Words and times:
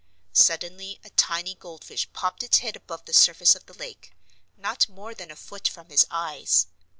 Suddenly 0.33 0.99
a 1.03 1.11
tiny 1.11 1.53
goldfish 1.53 2.11
popped 2.11 2.41
its 2.41 2.57
head 2.57 2.75
above 2.75 3.05
the 3.05 3.13
surface 3.13 3.53
of 3.53 3.67
the 3.67 3.75
lake, 3.77 4.11
not 4.57 4.89
more 4.89 5.13
than 5.13 5.29
a 5.29 5.35
foot 5.35 5.67
from 5.67 5.89
his 5.91 6.07
eyes. 6.09 6.65